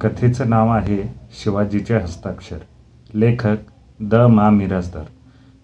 [0.00, 1.02] कथेचं नाव आहे
[1.42, 2.58] शिवाजीचे हस्ताक्षर.
[3.14, 3.56] लेखक
[4.00, 4.14] द.
[4.14, 4.50] मा.
[4.50, 5.04] मिराजदार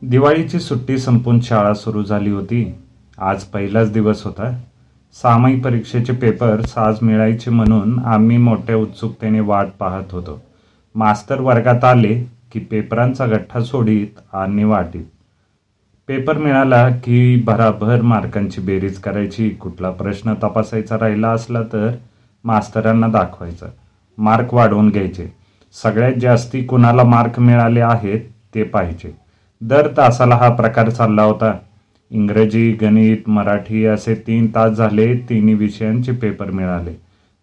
[0.03, 2.75] दिवाळीची सुट्टी संपून शाळा सुरू झाली होती.
[3.19, 4.61] आज पहिलाच दिवस होता.
[5.23, 10.43] सामायिक परीक्षेचे पेपर्स आज मिळायचे म्हणून आम्ही मोठ्या उत्सुकतेने वाट पाहत होतो.
[10.95, 15.05] मास्तर वर्गात आले की पेपरांचा गठ्ठा सोडीत आणि वाटीत.
[16.07, 21.91] पेपर मिळाला की भराभर मार्कांची बेरीज करायची कुठला प्रश्न तपासायचा राहिला असला तर
[22.45, 23.67] मास्तरांना दाखवायचा.
[24.19, 25.33] मार्क वाढवून घ्यायचे.
[25.83, 28.21] सगळ्यात जास्ती कुणाला मार्क मिळाले आहेत
[28.55, 29.13] ते पाहिजे
[29.61, 31.53] दर तासाला हा प्रकार चालला होता.
[32.11, 36.95] इंग्रजी गणित मराठी असे तीन तास झाले तिन्ही विषयांचे पेपर मिळाले.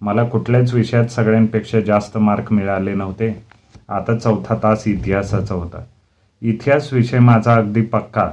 [0.02, 3.44] मला कुठल्याच विषयात सगळ्यांपेक्षा जास्त मार्क मिळाले नव्हते.
[3.90, 5.84] आता चौथा तास इतिहासाचा होता.
[6.42, 8.30] इतिहास विषय माझा अगदी पक्का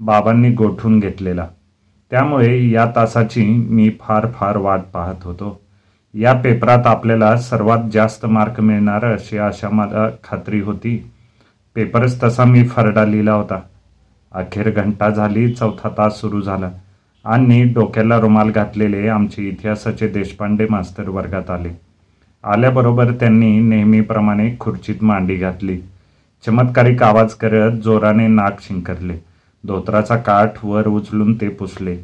[0.00, 1.46] बाबांनी गोठून घेतलेला.
[2.10, 5.60] त्यामुळे या तासाची मी फार फार वाट पाहत होतो.
[6.18, 11.10] या पेपरात आपल्याला सर्वात जास्त मार्क मिळणार अशी आशा मला खात्री होती.
[11.74, 13.60] पेपरच तसा मी फरडा लिहिला होता.
[14.32, 16.70] अखेर घंटा झाली चौथा तास सुरू झाला
[17.24, 21.68] आणि डोक्याला रुमाल घातलेले आमचे इतिहासाचे देशपांडे मास्तर वर्गात आले.
[22.44, 25.78] आल्याबरोबर त्यांनी नेहमीप्रमाणे खुर्चीत मांडी घातली.
[26.46, 29.14] चमत्कारिक आवाज करत जोराने नाक शिंकरले.
[29.66, 31.96] धोत्राचा काठ वर उचलून ते पुसले.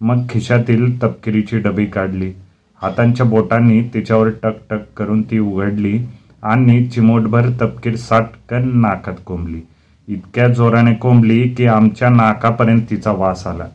[0.00, 2.32] मग खिशातील तपकिरीची डबी काढली.
[2.82, 5.98] हातांच्या बोटांनी तिच्यावर टक टक करून ती उघडली
[6.42, 9.60] आणि चिमोटभर तपकीर साटकन नाकात कोंबली.
[10.08, 13.66] इतक्या जोराने कोंबली की आमच्या नाकापर्यंत तिचा वास आला.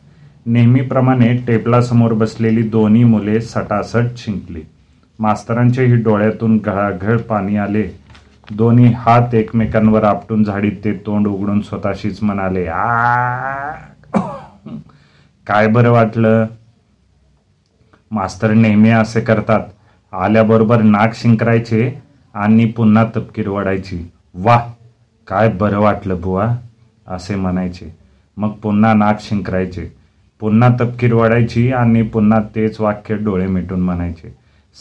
[0.46, 4.62] नेहमीप्रमाणे टेबलासमोर बसलेली दोन्ही मुले सटासट शिंकली.
[5.18, 7.88] मास्तरांच्याही डोळ्यातून घळाघळ पाणी आले.
[8.50, 13.70] दोन्ही हात एकमेकांवर आपटून झाडीत ते तोंड उघडून स्वतःशीच म्हणाले आ
[15.46, 16.46] काय बरं वाटलं?
[18.10, 19.60] मास्तर नेहमी असे करतात.
[20.12, 22.02] आल्याबरोबर नाक शिंकरायचे
[22.34, 24.60] आणि पुन्हा तपकीर वाढायची वा
[25.28, 26.56] काय बरं वाटलं बुवा
[27.08, 27.96] असे म्हणायचे.
[28.36, 29.96] मग पुन्हा नाक शिंकरायचे.
[30.40, 34.34] पुन्हा तपकीर वाढायची आणि पुन्हा तेच वाक्य डोळे मिटून म्हणायचे.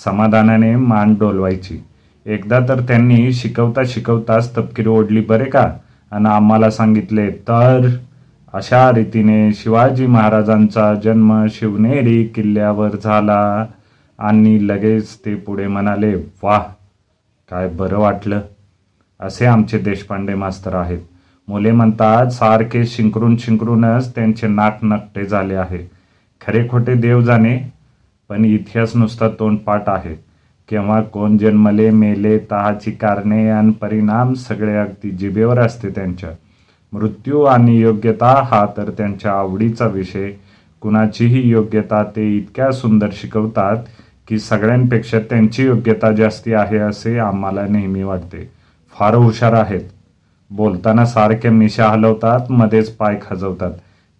[0.05, 1.83] समाधानाने मान डोलवायची.
[2.25, 5.73] एकदा तर त्यांनी शिकवता शिकवताच तपकीर ओढली बरे का?
[6.11, 7.87] आणि आम्हाला सांगितले तर
[8.55, 13.65] अशा रीतीने शिवाजी महाराजांचा जन्म शिवनेरी किल्ल्यावर झाला.
[14.19, 16.63] आणि लगेच ते पुढे म्हणाले वाह
[17.49, 18.41] काय बरं वाटलं.
[19.19, 20.99] असे आमचे देशपांडे मास्तर आहेत.
[21.47, 25.91] मुले म्हणतात सारखे शिंकरून शिंकरूनच त्यांचे नाक नकटे झाले आहे.
[26.41, 27.59] खरे खोटे देव जाणे
[28.29, 30.15] पण इतिहास नुसता तोंडपाठ आहे.
[30.69, 36.29] केव्हा कोण जन्मले मेले तहाची कारणे आणि परिणाम सगळे अगदी जिभेवर असते त्यांच्या
[36.95, 40.31] मृत्यू आणि योग्यता हा तर त्यांच्या आवडीचा विषय.
[40.81, 43.77] कुणाचीही योग्यता ते इतक्या सुंदर शिकवतात
[44.27, 48.49] की सगळ्यांपेक्षा त्यांची योग्यता जास्ती आहे असे आम्हाला नेहमी वाटते.
[48.99, 49.81] फार हुशार आहेत.
[50.51, 53.71] बोलताना सारख्या मिशा हलवतात मध्येच पाय खाजवतात.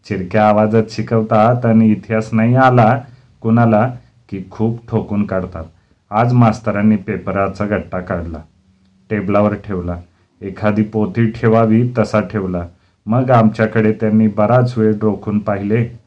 [0.08, 3.02] चिरक्या आवाजात शिकवतात आणि इतिहास नाही आला
[3.42, 3.92] कुणाला
[4.30, 5.64] की खूप ठोकून काढतात.
[6.12, 8.38] आज मास्तरांनी पेपराचा गट्टा काढला.
[9.10, 9.96] टेबलावर ठेवला.
[10.42, 12.68] एखादी पोथी ठेवावी तसा ठेवला.
[13.06, 16.00] मग आमच्याकडे त्यांनी बराच वेळ रोखून पाहिले.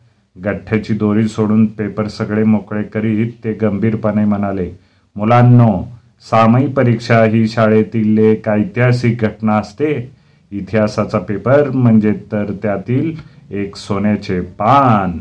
[0.45, 4.71] गठ्ठ्याची दोरी सोडून पेपर सगळे मोकळे करीत ते गंभीरपणे म्हणाले
[5.17, 5.83] मुलांनो
[6.31, 10.11] सामायिक परीक्षा ही शाळेतील एक ऐतिहासिक घटना असते.
[10.51, 13.13] इतिहासाचा पेपर म्हणजे तर त्यातील
[13.51, 15.19] एक सोन्याचे पान.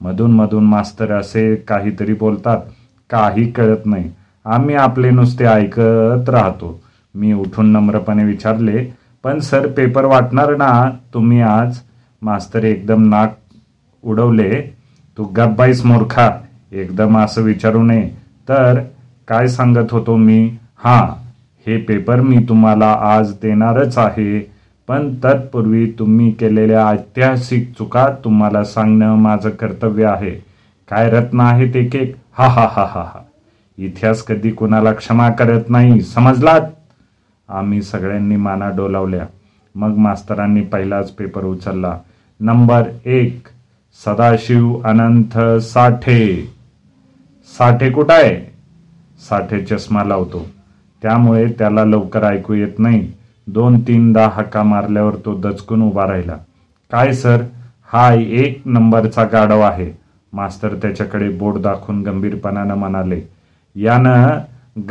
[0.00, 2.58] मधून मधून मास्तर असे काहीतरी बोलतात.
[3.10, 4.10] काही कळत नाही.
[4.44, 6.80] आम्ही आपले नुसते ऐकत राहतो.
[7.16, 8.84] मी उठून नम्रपणे विचारले
[9.24, 10.90] पण सर पेपर वाटणार ना?
[11.14, 11.78] तुम्ही आज
[12.22, 13.36] मास्तर एकदम नाक
[14.04, 14.60] उडवले.
[15.18, 16.28] तू गप्पाईस मूर्खा
[16.72, 18.08] एकदम असं विचारू नये.
[18.48, 18.80] तर
[19.28, 20.56] काय सांगत होतो मी?
[20.76, 21.06] हां
[21.66, 24.38] हे पेपर मी तुम्हाला आज देणारच आहे
[24.88, 30.30] पण तत्पूर्वी तुम्ही केलेल्या ऐतिहासिक चुका तुम्हाला सांगणं माझं कर्तव्य आहे.
[30.88, 33.20] काय रत्न आहे ते केक हा हा हा हा हा.
[33.78, 36.60] इतिहास कधी कुणाला क्षमा करत नाही समजलात?
[37.48, 39.26] आम्ही सगळ्यांनी माना डोलावल्या.
[39.74, 41.98] मग मास्तरांनी पहिलाच पेपर उचलला.
[42.40, 43.46] नंबर एक
[44.04, 46.52] सदाशिव अनंत साठे.
[47.58, 48.52] साठे कुठं आहे
[49.28, 50.46] साठे चष्मा लावतो.
[51.02, 53.12] त्यामुळे त्याला लवकर ऐकू येत नाही.
[53.46, 56.36] दोन तीनदा हक्का मारल्यावर तो दचकून उभा राहिला.
[56.90, 57.42] काय सर?
[57.92, 59.92] हा एक नंबरचा गाडव आहे
[60.32, 63.20] मास्तर त्याच्याकडे बोट दाखवून गंभीरपणानं म्हणाले.
[63.74, 64.28] यानं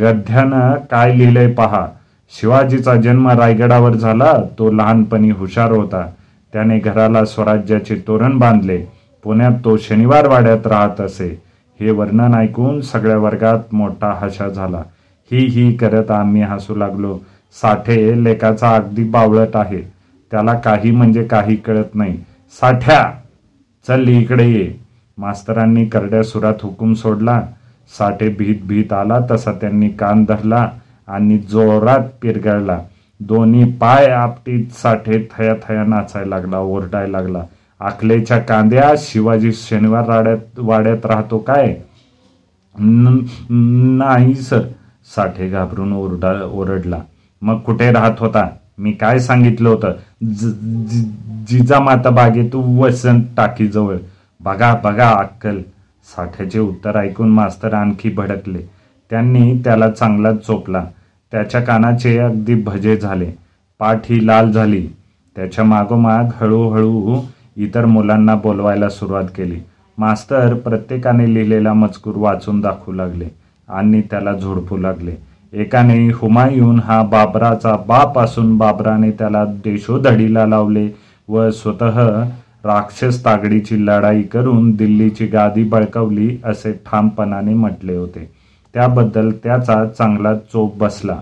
[0.00, 1.86] गद्यानं काय लिहिलंय पहा.
[2.30, 6.10] शिवाजीचा जन्म रायगडावर झाला तो लहानपणी हुशार होता.
[6.52, 8.84] त्याने घराला स्वराज्याचे तोरण बांधले.
[9.24, 11.42] पुण्यात तो शनिवार वाड्यात राहत असे.
[11.80, 14.82] हे वर्णन ऐकून सगळ्या वर्गात मोठा हशा झाला.
[15.32, 17.18] ही ही करत आम्ही हसू लागलो.
[17.62, 19.80] साठे लेकाचा अगदी बावळट आहे.
[20.30, 22.16] त्याला काही म्हणजे काही कळत नाही.
[22.60, 23.12] साठ्या!
[23.88, 24.74] चल इकडे ये.
[25.18, 27.42] मास्तरांनी करड्या सुरात हुकूम सोडला.
[27.98, 29.18] साठे भीत भीत आला.
[29.30, 30.68] तसा त्यांनी कान धरला.
[31.08, 32.78] आणि जोरात पिरगळला.
[33.20, 37.42] दोन्ही पाय आपटीत साठे थया थया नाचायला लागला ओरडायला लागला.
[37.80, 41.74] आखलेच्या कांद्या शिवाजी शनिवार राड्यात वाड्यात राहतो काय?
[42.76, 44.60] नाही सर
[45.14, 47.00] साठे घाबरून ओरडा ओरडला.
[47.42, 48.48] मग कुठे राहत होता?
[48.78, 49.92] मी काय सांगितलं होतं?
[51.48, 53.96] जिजा माता बागेत वसंत टाकीजवळ.
[54.40, 55.60] बघा बघा अक्कल.
[56.16, 58.58] साठ्याचे उत्तर ऐकून मास्तर आणखी भडकले.
[59.10, 60.84] त्यांनी त्याला चांगलाच चोपला.
[61.32, 63.30] त्याच्या कानाचे अगदी भजे झाले.
[63.78, 64.86] पाठ ही लाल झाली.
[65.36, 67.20] त्याच्या मागोमाग हळूहळू
[67.56, 69.60] इतर मुलांना बोलवायला सुरुवात केली.
[69.98, 73.28] मास्तर प्रत्येकाने लिहिलेला मजकूर वाचून दाखवू लागले
[73.68, 75.12] आणि त्याला झोडपू लागले.
[75.52, 80.88] एकाने हुमायून हा बाबराचा बाप असून बाबराने त्याला देशोधडीला लावले
[81.28, 82.24] व स्वतः
[82.64, 88.35] राक्षस तागडीची लढाई करून दिल्लीची गादी बळकवली असे ठामपणाने म्हटले होते.
[88.74, 91.20] त्याबद्दल त्याचा चांगला चोप बसला.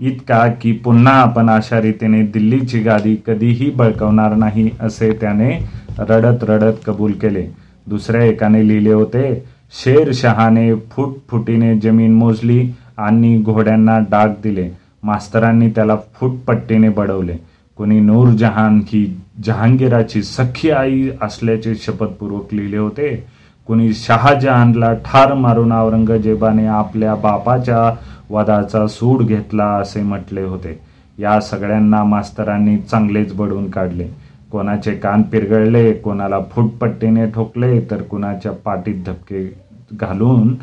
[0.00, 5.58] इतका की पुन्हा आपण अशा रीतीने दिल्लीची गादी कधीही बळकवणार नाही असे त्याने
[5.98, 7.46] रडत रडत कबूल केले.
[7.86, 14.70] दुसऱ्या एकाने लिहिले होते शेर शहाने फुटफुटीने जमीन मोजली आणि घोड्यांना डाग दिले.
[15.02, 17.36] मास्तरांनी त्याला फुटपट्टीने बडवले.
[17.76, 23.35] कोणी नूरजहान ही जहांगीराची सख्खी आई असल्याचे शपथपूर्वक लिहिले होते.
[23.66, 27.94] कुणी शहाजहानला ठार मारून औरंगजेबाने आपल्या बापाच्या
[28.30, 30.78] वदाचा सूड घेतला असे म्हटले होते.
[31.18, 34.08] या सगळ्यांना मास्तरांनी चांगलेच बडवून काढले.
[34.52, 39.44] कोणाचे कान पिरगळले कोणाला फुटपट्टीने ठोकले तर कुणाच्या पाठीत धपके
[39.92, 40.54] घालून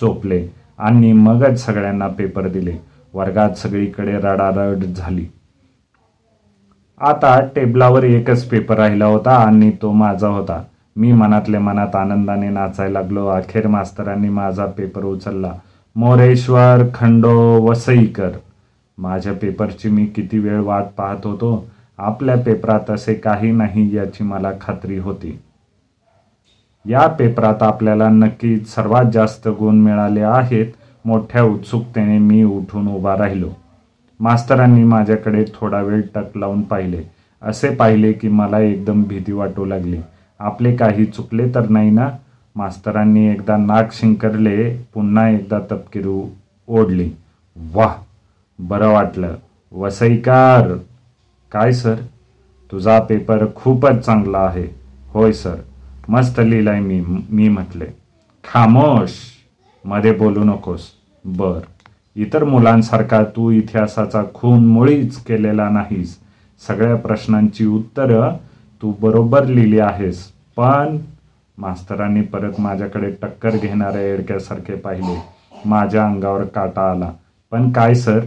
[0.00, 0.46] चोपले
[0.78, 2.76] आणि मगच सगळ्यांना पेपर दिले.
[3.14, 5.26] वर्गात सगळीकडे रडारड झाली.
[7.00, 10.62] आता टेबलावर एकच पेपर राहिला होता आणि तो माझा होता.
[10.96, 13.26] मी मनातल्या मनात आनंदाने नाचायला लागलो.
[13.26, 15.52] अखेर मास्तरांनी माझा पेपर उचलला.
[15.96, 18.30] मोरेश्वर खंडो वसईकर.
[18.98, 21.66] माझ्या पेपरची मी किती वेळ वाट पाहत होतो?
[21.98, 25.38] आपल्या पेपरात असे काही नाही याची मला खात्री होती.
[26.88, 30.66] या पेपरात आपल्याला नक्की सर्वात जास्त गुण मिळाले आहेत
[31.04, 33.50] मोठ्या उत्सुकतेने मी उठून उभा राहिलो.
[34.20, 37.02] मास्तरांनी माझ्याकडे थोडा वेळ टक लावून पाहिले.
[37.42, 40.00] असे पाहिले की मला एकदम भीती वाटू लागली.
[40.42, 42.08] आपले काही चुकले तर नाही ना?
[42.56, 46.28] मास्तरांनी एकदा नाक शिंकरले पुन्हा एकदा तपकिरू
[46.68, 47.10] ओढली.
[47.72, 47.94] वाह
[48.58, 49.34] बरं वाटलं.
[49.72, 50.72] वसईकार.
[51.52, 51.94] काय सर?
[52.72, 54.66] तुझा पेपर खूपच चांगला आहे.
[55.08, 55.56] होय सर.
[56.08, 57.86] मस्त लिहिलाय मी मी म्हटले.
[58.44, 59.12] खामोश.
[59.84, 60.88] मध्ये बोलू नकोस.
[61.24, 61.60] बर.
[62.16, 66.18] इतर मुलांसारखा तू इतिहासाचा खून मुळीच केलेला नाहीस.
[66.66, 68.36] सगळ्या प्रश्नांची उत्तरं
[68.82, 70.31] तू बरोबर लिहिली आहेस.
[70.56, 70.98] पण
[71.58, 75.22] मास्तरांनी परत माझ्याकडे टक्कर घेणाऱ्या एडक्यासारखे पाहिले.
[75.66, 77.12] माझ्या अंगावर काटा आला.
[77.50, 78.20] पण काय सर?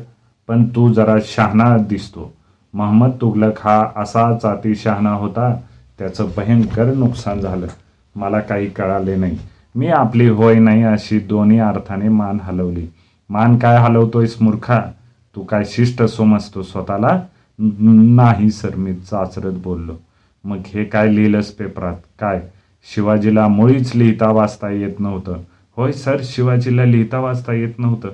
[0.48, 2.34] पण तू जरा शहाणा दिसतो.
[2.74, 5.60] महम्मद तुगलक हा असा जाती शहाणा होता
[6.00, 7.68] त्याचं भयंकर नुकसान झालं.
[8.16, 9.38] मला काही कळाले नाही.
[9.76, 12.88] मी आपली होय नाही अशी दोन्ही अर्थाने मान हलवली.
[13.30, 14.82] मान काय हलवतोयस मूर्खा?
[15.36, 17.22] तू काय शिष्ट समजतो स्वतःला?
[17.60, 19.94] नाही सर मी चाचरत बोललो.
[20.46, 21.96] मग हे काय लिहिलंस पेपरात?
[22.20, 22.42] काय?
[22.94, 25.38] शिवाजीला मुळीच लिहिता वाचता येत नव्हतं.
[25.78, 28.10] होय सर शिवाजीला लिहिता वाचता येत नव्हतं.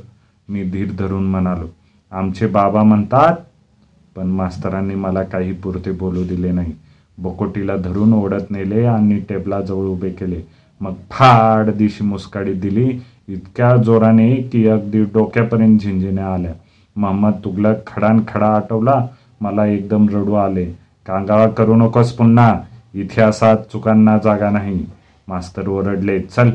[0.49, 1.67] मी धीर धरून म्हणालो
[2.11, 3.35] आमचे बाबा म्हणतात
[4.15, 6.73] पण मास्तरांनी मला काही पुरते बोलू दिले नाही.
[7.17, 10.41] बोकोटीला धरून ओढत नेले आणि टेबलाजवळ उभे केले.
[10.81, 12.99] मग फाड दिशी मुस्काडी दिली.
[13.27, 16.53] इतक्या जोराने की अगदी डोक्यापर्यंत झिंझिण्या आल्या.
[16.95, 19.07] मोहम्मद तुगलक खडान खडा आटवला.
[19.41, 20.80] मला एकदम रडू आले.
[21.05, 22.61] कांगावा करू नकोस पुन्हा.
[22.95, 24.85] इतिहासात चुकांना जागा नाही.
[25.27, 26.49] मास्तर ओरडले चल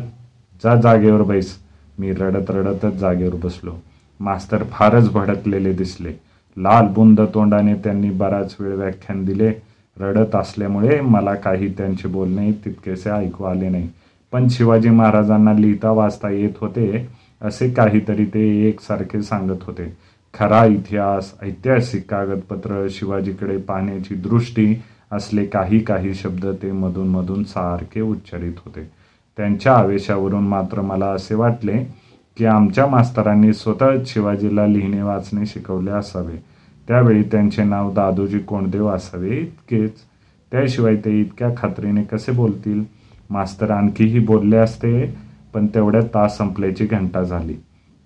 [0.64, 1.58] जा जागेवर बैस.
[1.98, 3.72] मी रडत रडतच जागेवर बसलो.
[4.20, 6.12] मास्तर फारच भडकलेले दिसले.
[6.56, 9.52] लाल बुंद तोंडाने त्यांनी बराच वेळ व्याख्यान दिले.
[10.00, 13.88] रडत असल्यामुळे मला काही त्यांचे बोलणे तितकेसे ऐकू आले नाही.
[14.32, 17.08] पण शिवाजी महाराजांना लिहिता वाचता येत होते
[17.42, 19.96] असे काहीतरी ते एकसारखे सांगत होते.
[20.38, 28.00] खरा इतिहास ऐतिहासिक कागदपत्र शिवाजीकडे पाहण्याची दृष्टी असले काही काही शब्द ते मधून मधून सारखे
[28.00, 28.90] उच्चारित होते.
[29.36, 31.84] त्यांच्या आवेशावरून मात्र मला असे वाटले
[32.36, 36.36] की आमच्या मास्तरांनी स्वतः शिवाजीला लिहिणे वाचणे शिकवले असावे.
[36.88, 39.92] त्यावेळी त्यांचे नाव दादोजी कोंडदेव असावे इतकेच.
[40.52, 42.84] त्याशिवाय ते इतक्या खात्रीने कसे बोलतील?
[43.30, 45.14] मास्तर आणखीही बोलले असते
[45.54, 47.54] पण तेवढ्यात तास संपल्याची घंटा झाली.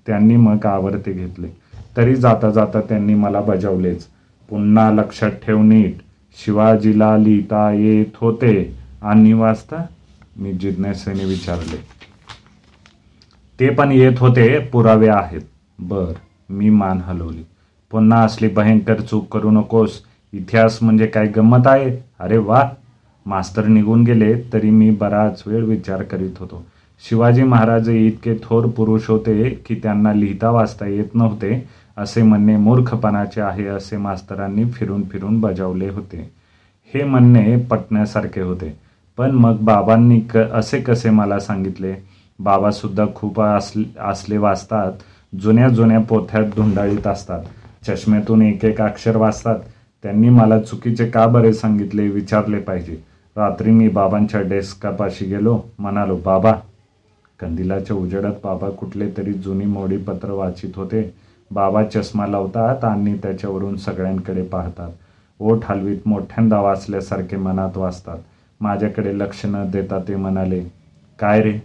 [0.06, 1.69] त्यांनी मग आवरते घेतले.
[2.00, 4.06] तरी जाता जाता त्यांनी मला बजावलेच.
[4.48, 5.94] पुन्हा लक्षात ठेव नीट.
[6.44, 8.76] शिवाजीला लिहिता येत होते.
[9.02, 9.86] आणि वाचता
[10.36, 11.76] मी जिज्ञासेने विचारले.
[13.60, 15.40] ते पण येत होते पुरावे आहेत.
[15.78, 16.12] बर
[16.50, 17.42] मी मान हलवली.
[17.90, 20.02] पुन्हा असली भयंकर चूक करू नकोस.
[20.32, 21.98] इतिहास म्हणजे काय गंमत आहे?
[22.20, 22.68] अरे वा!
[23.26, 26.64] मास्तर निघून गेले तरी मी बराच वेळ विचार करीत होतो.
[27.08, 31.68] शिवाजी महाराज इतके थोर पुरुष होते की त्यांना लिहिता वाचता येत नव्हते.
[31.96, 36.30] असे म्हणणे मूर्खपणाचे आहे असे मास्तरांनी फिरून फिरून बजावले होते.
[36.94, 38.78] हे म्हणणे पटण्यासारखे होते.
[39.18, 41.94] पण मग बाबांनी क असे कसे मला सांगितले?
[42.38, 44.92] बाबासुद्धा खूप असले असले वाचतात.
[45.40, 47.42] जुन्या जुन्या पोथ्यात धुंडाळीत असतात.
[47.86, 49.58] चष्म्यातून एक एक अक्षर वाचतात.
[50.02, 52.96] त्यांनी मला चुकीचे का बरे सांगितले विचारले पाहिजे.
[53.36, 55.60] रात्री मी बाबांच्या डेस्कापाशी गेलो.
[55.78, 56.52] म्हणालो बाबा
[57.40, 61.14] कंदिलाच्या उजेडात बाबा कुठले तरी जुनी मोडी पत्र वाचित होते.
[61.52, 64.90] बाबा चष्मा लावतात आणि त्याच्यावरून सगळ्यांकडे पाहतात.
[65.40, 68.18] ओठ हलवीत मोठ्यांदा वाचल्यासारखे मनात वाचतात.
[68.60, 70.64] माझ्याकडे लक्ष न देता ते म्हणाले
[71.18, 71.58] काय रे?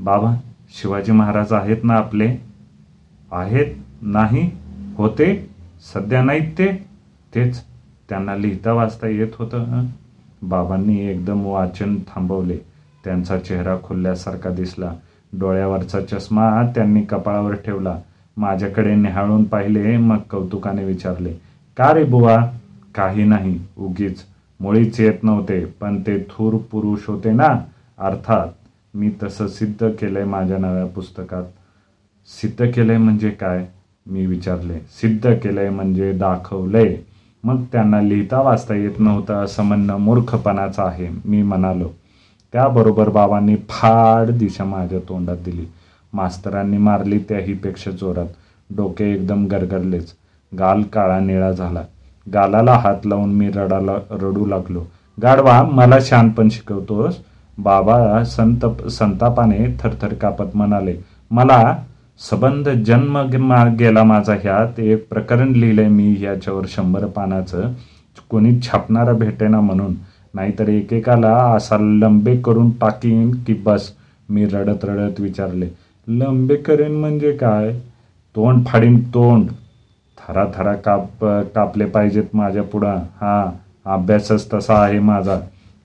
[0.00, 0.34] बाबा
[0.70, 2.36] शिवाजी महाराज आहेत ना आपले?
[3.32, 3.66] आहेत?
[4.02, 4.50] नाही?
[4.96, 5.50] होते?
[5.94, 6.86] सध्या नाहीत ते?
[7.34, 7.62] तेच
[8.08, 9.86] त्यांना लिहिता वाचता येत होतं.
[10.42, 12.58] बाबांनी एकदम वाचन थांबवले.
[13.04, 14.94] त्यांचा चेहरा खुलल्यासारखा दिसला.
[15.32, 17.98] डोळ्यावरचा चष्मा त्यांनी कपाळावर ठेवला.
[18.40, 21.32] माझ्याकडे निहाळून पाहिले मग कौतुकाने विचारले
[21.76, 22.36] का रे बुवा?
[22.94, 24.22] काही नाही उगीच.
[24.60, 27.64] मुळीच येत नव्हते पण ते थूर पुरुष होते ना?
[27.98, 28.48] अर्थात
[28.94, 31.44] मी तसं सिद्ध केलंय माझ्या नव्या पुस्तकात.
[32.42, 33.66] सिद्ध केलंय म्हणजे काय?
[34.06, 34.78] मी विचारले.
[34.78, 36.96] सिद्ध केलंय म्हणजे दाखवलंय.
[37.44, 41.88] मग त्यांना लिहिता वाचता येत नव्हतं असं म्हणणं मूर्खपणाचं आहे मी म्हणालो.
[42.52, 45.66] त्याबरोबर बाबांनी फाड दिशा माझ्या तोंडात दिली.
[46.12, 48.26] मास्तरांनी मारली त्याहीपेक्षा जोरात.
[48.76, 50.12] डोके एकदम गरगरलेच.
[50.58, 51.82] गाल काळा निळा झाला.
[52.32, 54.84] गालाला हात लावून मी रडाला रडू लागलो.
[55.22, 57.18] गाडवा मला शानपण शिकवतोस.
[57.58, 60.96] बाबा संत संतापाने थरथर कापत म्हणाले
[61.30, 61.76] मला
[62.30, 63.18] सबंध जन्म
[63.78, 64.80] गेला माझा ह्यात.
[64.80, 67.72] एक प्रकरण लिहिलंय मी ह्याच्यावर शंभर पानाचं.
[68.30, 69.94] कोणी छापणारा भेटेना म्हणून.
[70.34, 73.90] नाहीतर एकेकाला असा लंबे करून टाकीन की बस.
[74.28, 75.68] मी रडत रडत विचारले
[76.18, 77.72] लंबे करेन म्हणजे काय?
[78.36, 79.46] तोंड फाडीन तोंड.
[80.18, 82.98] थरा थरा काप कापले पाहिजेत माझ्या पुढं.
[83.20, 83.52] हा
[83.84, 85.36] अभ्यासच तसा आहे माझा.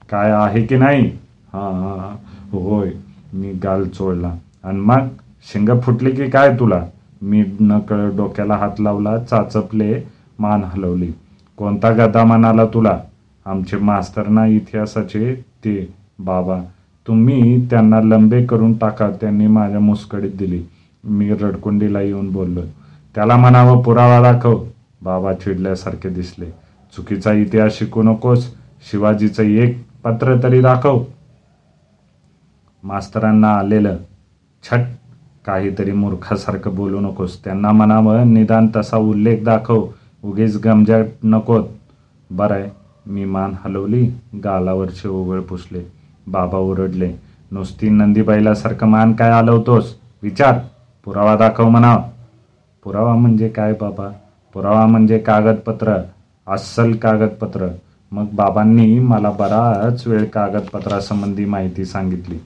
[0.09, 1.11] काय आहे की नाही?
[1.53, 2.15] हां हां
[2.51, 2.91] होय
[3.33, 4.33] मी गाल चोळला.
[4.63, 5.07] आणि मग
[5.53, 6.85] शिंग फुटली की काय तुला?
[7.21, 10.03] मी नकळ डोक्याला हात लावला चाचपले
[10.39, 11.11] मान हलवली.
[11.57, 12.99] कोणता गदा म्हणाला तुला?
[13.45, 15.93] आमचे मास्तर ना इतिहासाचे ते.
[16.19, 16.61] बाबा
[17.07, 20.61] तुम्ही त्यांना लंबे करून टाका त्यांनी माझ्या मुसकडीत दिली.
[21.03, 22.61] मी रडकुंडीला येऊन बोललो
[23.15, 24.63] त्याला म्हणावं पुरावा दाखव.
[25.01, 26.45] बाबा चिडल्यासारखे दिसले
[26.93, 28.47] चुकीचा इतिहास शिकू नकोस
[28.91, 31.03] शिवाजीचं एक पत्र तरी दाखव.
[32.83, 33.97] मास्तरांना आलेलं
[34.63, 34.85] छट
[35.45, 39.85] काहीतरी मूर्खासारखं बोलू नकोस त्यांना म्हणावं निदान तसा उल्लेख दाखव
[40.23, 41.63] उगीच गमजा नकोत.
[42.29, 42.67] बरं
[43.05, 44.05] मी मान हलवली
[44.43, 45.79] गालावरचे ओघळ पुसले.
[46.27, 47.11] बाबा ओरडले
[47.51, 50.59] नुसती नंदीबाईलासारखं मान काय आलवतोस विचार
[51.05, 52.01] पुरावा दाखव म्हणाव.
[52.83, 54.07] पुरावा म्हणजे काय बाबा?
[54.53, 55.97] पुरावा म्हणजे कागदपत्र.
[56.47, 57.67] अस्सल कागदपत्र.
[58.11, 62.37] मग बाबांनी मला बराच वेळ कागदपत्रासंबंधी माहिती सांगितली.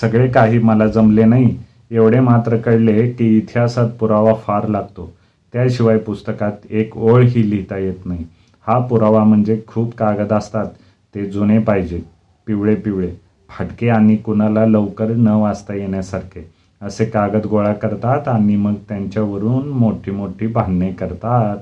[0.00, 1.56] सगळे काही मला जमले नाही.
[1.90, 5.12] एवढे मात्र कळले की इतिहासात पुरावा फार लागतो.
[5.52, 8.24] त्याशिवाय पुस्तकात एक ओळ ही लिहिता येत नाही.
[8.66, 10.66] हा पुरावा म्हणजे खूप कागद असतात.
[11.14, 12.00] ते जुने पाहिजे
[12.46, 13.12] पिवळे पिवळे
[13.48, 16.50] फाटके आणि कुणाला लवकर न वाचता येण्यासारखे.
[16.82, 21.58] असे कागद गोळा करतात आणि मग त्यांच्यावरून मोठी मोठी भांडणे करतात.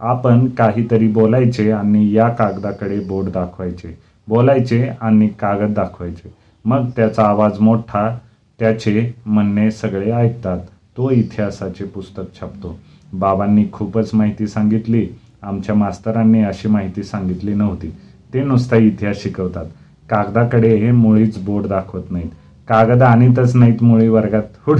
[0.00, 3.98] आपण काहीतरी बोलायचे आणि या कागदाकडे बोट दाखवायचे.
[4.28, 6.34] बोलायचे आणि कागद दाखवायचे.
[6.64, 8.18] मग त्याचा आवाज मोठा
[8.58, 10.58] त्याचे म्हणणे सगळे ऐकतात.
[10.96, 12.78] तो इतिहासाचे पुस्तक छापतो.
[13.12, 15.08] बाबांनी खूपच माहिती सांगितली.
[15.42, 17.92] आमच्या मास्तरांनी अशी माहिती सांगितली नव्हती.
[18.34, 19.64] ते नुसता इतिहास शिकवतात.
[20.10, 22.30] कागदाकडे हे मुळीच बोट दाखवत नाहीत.
[22.68, 24.42] कागद आणतच नाहीत मुळी वर्गात.
[24.66, 24.78] हुड.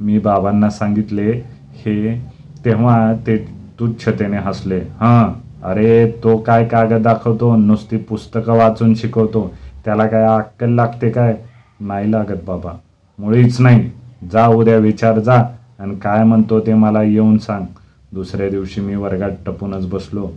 [0.00, 1.30] मी बाबांना सांगितले
[1.74, 2.18] हे
[2.64, 3.36] तेव्हा ते
[3.80, 4.78] तुच्छतेने हसले.
[4.78, 7.56] हां अरे तो काय कागद दाखवतो?
[7.56, 9.52] नुसती पुस्तकं वाचून शिकवतो.
[9.84, 11.36] त्याला काय अक्कल लागते काय?
[11.80, 12.72] नाही लागत बाबा.
[13.18, 13.90] मुळीच नाही.
[14.32, 15.42] जा उद्या विचार जा
[15.78, 17.64] आणि काय म्हणतो ते मला येऊन सांग.
[18.12, 20.30] दुसऱ्या दिवशी मी वर्गात टपूनच बसलो.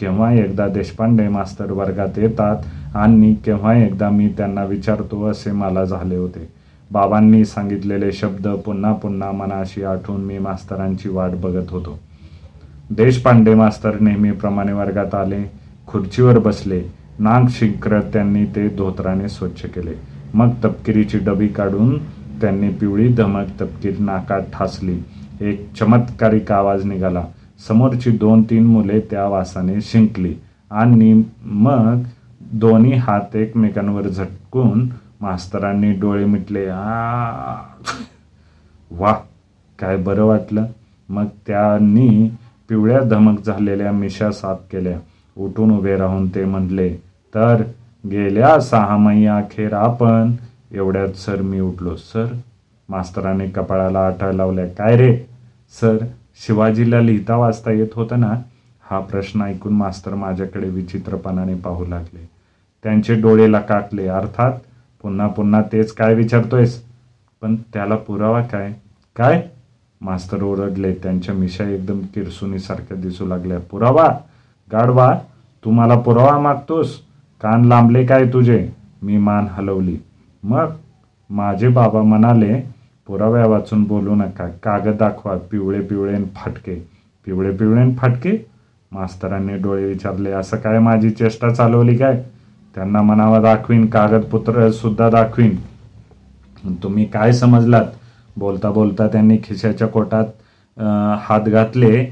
[0.00, 2.56] केव्हा एकदा देशपांडे मास्तर वर्गात येतात
[2.94, 6.48] आणि केव्हा एकदा मी त्यांना विचारतो असे मला झाले होते.
[6.92, 11.98] बाबांनी सांगितलेले शब्द पुन्हा पुन्हा मनाशी आठवून मी मास्तरांची वाट बघत होतो.
[12.90, 15.52] देशपांडे मास्तर नेहमीप्रमाणे वर्गात आले
[15.86, 16.82] खुर्चीवर बसले
[17.18, 19.94] नाक शिंकरत त्यांनी ते धोत्राने स्वच्छ केले.
[20.34, 21.98] मग तपकिरीची डबी काढून
[22.40, 24.98] त्यांनी पिवळी धमक तपकीर नाकात ठासली.
[25.40, 27.24] एक चमत्कारिक आवाज निघाला.
[27.68, 30.34] समोरची दोन तीन मुले त्या वासाने शिंकली
[30.70, 32.02] आणि मग
[32.60, 34.88] दोन्ही हात एकमेकांवर झटकून
[35.20, 36.66] मास्तरांनी डोळे मिटले.
[36.66, 37.56] आ
[38.90, 39.12] वा
[39.78, 40.64] काय बरं वाटलं.
[41.08, 42.28] मग त्यांनी
[42.68, 44.98] पिवळ्या धमक झालेल्या मिशा साफ केल्या.
[45.36, 46.88] उठून उभे राहून ते म्हणले
[47.34, 47.62] तर
[48.04, 50.32] गेल्या सहा महिने अखेर आपण
[50.72, 51.94] एवढ्यात सर मी उठलो.
[51.96, 52.32] सर
[52.88, 54.66] मास्तराने कपाळाला आठा लावल्या.
[54.68, 55.16] काय रे
[55.80, 55.96] सर
[56.36, 58.34] शिवाजीला लिहिता वाचता येत होतं ना
[58.90, 62.28] हा प्रश्न ऐकून मास्तर माझ्याकडे विचित्रपणाने पाहू लागले.
[62.82, 64.06] त्यांचे डोळे लकाकले.
[64.08, 64.52] अर्थात
[65.02, 66.84] पुन्हा पुन्हा तेच काय विचारतोयस?
[67.42, 68.72] पण त्याला पुरावा काय?
[69.16, 69.48] काय?
[70.00, 70.94] मास्तर ओरडले.
[70.94, 73.58] त्यांच्या मिशा एकदम किरसुनीसारख्या दिसू लागल्या.
[73.58, 74.08] पुरावा?
[74.72, 75.18] गाडवा
[75.64, 76.98] तू मला पुरावा मागतोस?
[77.40, 78.68] कान लांबले काय तुझे?
[79.02, 79.96] मी मान हलवली.
[80.42, 80.66] मग?
[81.30, 82.71] माझे बाबा म्हणाले
[83.12, 84.46] पुराव्या वाचून बोलू नका.
[84.62, 86.74] कागद दाखवा पिवळे पिवळे फाटके.
[87.26, 88.30] पिवळे पिवळे फाटके?
[88.92, 92.22] मास्तरांनी डोळे विचारले असं काय माझी चेष्टा चालवली काय?
[92.74, 95.56] त्यांना मनावा दाखवीन कागदपत्र सुद्धा दाखवीन.
[96.82, 97.86] तुम्ही काय समजलात?
[98.36, 100.80] बोलता बोलता त्यांनी खिशाच्या कोटात
[101.20, 102.06] हात घातले.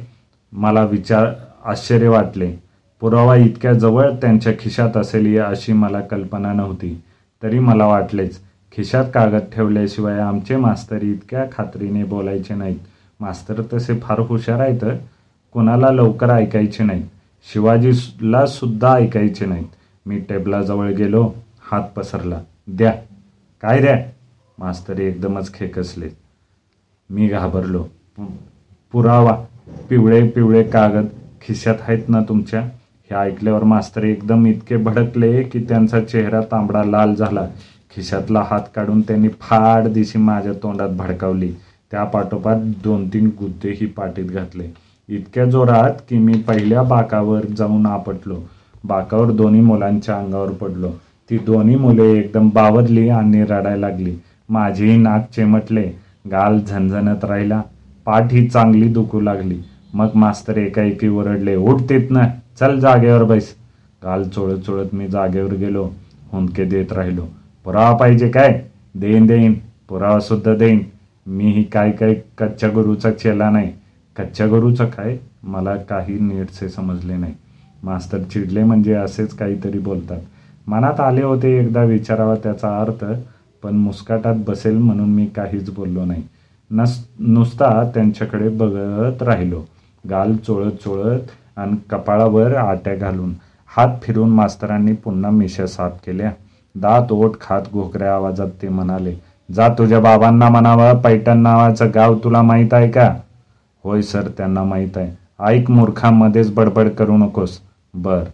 [0.52, 1.26] मला विचार
[1.64, 2.52] आश्चर्य वाटले.
[3.00, 7.00] पुरावा इतक्या जवळ त्यांच्या खिशात असेल अशी मला कल्पना नव्हती.
[7.42, 8.38] तरी मला वाटलेच
[8.76, 12.78] खिशात कागद ठेवल्याशिवाय आमचे मास्तर इतक्या खात्रीने बोलायचे नाहीत.
[13.20, 14.84] मास्तर तसे फार हुशार आहेत
[15.52, 17.06] कुणाला लवकर ऐकायचे नाहीत.
[17.52, 19.68] शिवाजीला सुद्धा ऐकायचे नाहीत.
[20.06, 21.32] मी टेबलाजवळ गेलो
[21.70, 22.40] हात पसरला.
[22.68, 22.92] द्या.
[23.62, 23.98] काय द्या?
[24.58, 26.08] मास्तरी एकदमच खेकसले.
[27.10, 27.86] मी घाबरलो.
[28.92, 29.44] पुरावा.
[29.90, 31.06] पिवळे पिवळे कागद
[31.42, 32.60] खिशात आहेत ना तुमच्या?
[33.10, 37.46] हे ऐकल्यावर मास्तर एकदम इतके भडकले की त्यांचा चेहरा तांबडा लाल झाला.
[37.96, 41.52] खिशातला हात काढून त्यांनी फाड दिशी माझ्या तोंडात भडकावली.
[41.90, 44.64] त्या पाठोपाठ दोन तीन गुद्देही पाठीत घातले.
[45.08, 48.36] इतक्या जोरात की मी पहिल्या बाकावर जाऊन आपटलो.
[48.84, 50.90] बाकावर दोन्ही मुलांच्या अंगावर पडलो.
[51.30, 54.16] ती दोन्ही मुले एकदम बावरली आणि रडायला लागली.
[54.48, 55.90] माझीही नाक चेमटले.
[56.30, 57.62] गाल झणझणत राहिला.
[58.06, 59.58] पाठ ही चांगली दुखू लागली.
[59.94, 62.22] मग मास्तर एकाएकी ओरडले उठतेत ना
[62.60, 63.54] चल जागेवर बैस.
[64.04, 65.90] गाल चोळत चोळत मी जागेवर गेलो.
[66.32, 67.22] हुंदके देत राहिलो.
[67.64, 68.62] पुरावा पाहिजे काय?
[68.94, 69.54] देईन देईन.
[69.88, 70.80] पुरावा सुद्धा देईन.
[71.26, 73.72] मी ही काय काय कच्च्या गुरुचा चेला नाही.
[74.16, 75.18] कच्च्या गुरुचं काय?
[75.42, 77.34] मला काही नीटसे समजले नाही.
[77.82, 80.20] मास्तर चिडले म्हणजे असेच काहीतरी बोलतात.
[80.66, 83.04] मनात आले होते एकदा विचारावा त्याचा अर्थ
[83.62, 86.22] पण मुस्काटात बसेल म्हणून मी काहीच बोललो नाही.
[86.70, 89.62] नस नुसता त्यांच्याकडे बघत राहिलो.
[90.10, 91.20] गाल चोळत चोळत
[91.56, 93.32] आणि कपाळावर आट्या घालून.
[93.76, 96.30] हात फिरून मास्तरांनी पुन्हा मिशा साफ केल्या.
[96.74, 99.14] दात ओठ खात घोकऱ्या आवाजात ते म्हणाले
[99.54, 103.14] जा तुझ्या बाबांना म्हणावं पैठण नावाचं गाव तुला माहीत आहे का?
[103.84, 105.10] होय सर त्यांना माहीत आहे.
[105.44, 107.58] ऐक मूर्खांमध्येच बडबड करू नकोस.
[107.94, 108.24] बर.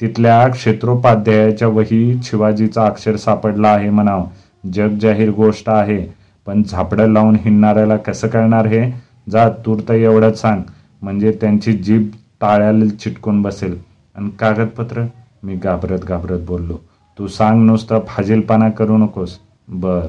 [0.00, 4.24] तिथल्या क्षेत्रोपाध्यायाच्या वही शिवाजीचा अक्षर सापडला आहे म्हणाव.
[4.74, 6.06] जग जाहीर गोष्ट आहे
[6.46, 8.90] पण झापडं लावून हिंडणाऱ्याला कसं कळणार हे?
[9.30, 10.62] जा तूर्त एवढंच सांग.
[11.02, 12.08] म्हणजे त्यांची जीभ
[12.40, 13.78] टाळ्याला चिटकून बसेल.
[14.16, 15.02] आणि कागदपत्र?
[15.42, 16.78] मी घाबरत घाबरत बोललो.
[17.18, 19.38] तू सांग नुसतं फाजीलपणा करू नकोस.
[19.68, 20.06] बर.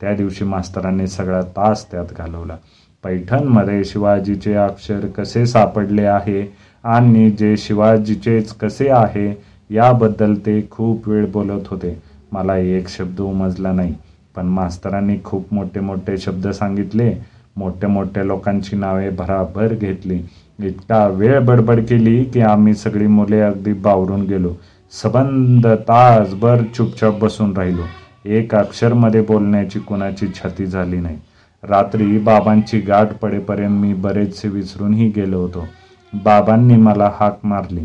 [0.00, 2.56] त्या दिवशी मास्तरांनी सगळा तास त्यात घालवला.
[3.04, 9.32] पैठणमध्ये शिवाजीचे अक्षर कसे सापडले आहे आणि जे शिवाजीचेच कसे आहे
[9.70, 12.02] याबद्दल ते खूप वेळ बोलत होते.
[12.32, 13.94] मला एक शब्द उमजला नाही
[14.36, 17.14] पण मास्तरांनी खूप मोठे मोठे शब्द सांगितले.
[17.56, 20.22] मोठ्या मोठ्या लोकांची नावे भराभर घेतली.
[20.60, 24.54] इतका वेळ बडबड केली की आम्ही सगळी मुले अगदी बावरून गेलो.
[24.92, 27.82] सबंध तासभर चुपचाप बसून राहिलो.
[28.24, 31.16] एक अक्षरमध्ये बोलण्याची कुणाची छाती झाली नाही.
[31.62, 35.66] रात्री बाबांची गाठ पडेपर्यंत मी बरेचसे विसरूनही गेलो होतो.
[36.12, 37.84] बाबांनी मला हाक मारली.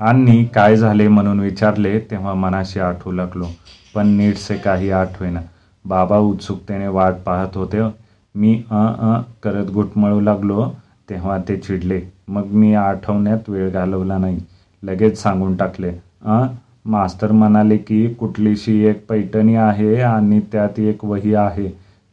[0.00, 1.08] आणि काय झाले?
[1.08, 3.46] म्हणून विचारले तेव्हा मनाशी आठवू लागलो.
[3.94, 5.40] पण नीटसे काही आठवेना
[5.84, 7.80] बाबा उत्सुकतेने वाट पाहत होते.
[8.34, 10.68] मी अ अ करत घुटमळू लागलो
[11.10, 12.00] तेव्हा ते चिडले.
[12.28, 14.38] मग मी आठवण्यात वेळ घालवला नाही.
[14.84, 15.92] लगेच सांगून टाकले.
[16.26, 16.46] अ?
[16.84, 21.68] मास्तर म्हणाले की कुठलीशी एक पैठणी आहे आणि त्यात एक वही आहे.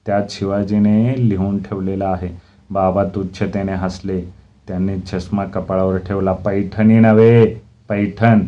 [0.06, 2.30] त्यात शिवाजीने लिहून ठेवलेला आहे.
[2.70, 4.22] बाबा तुच्छतेने हसले.
[4.68, 6.34] त्यांनी चष्मा कपाळावर ठेवला.
[6.34, 7.46] पैठणी नव्हे
[7.90, 8.40] पैठण.